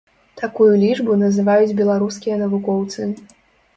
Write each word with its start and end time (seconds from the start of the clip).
Такую 0.39 0.69
лічбу 0.83 1.17
называюць 1.25 1.75
беларускія 1.81 2.41
навукоўцы. 2.43 3.01